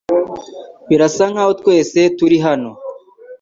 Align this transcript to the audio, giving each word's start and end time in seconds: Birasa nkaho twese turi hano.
Birasa 0.89 1.23
nkaho 1.31 1.51
twese 1.61 1.99
turi 2.17 2.37
hano. 2.45 2.71